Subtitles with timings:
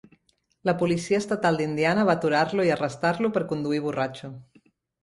[0.69, 4.35] La policia estatal d'Indiana va aturar-lo i arrestar-lo per conduir borratxo.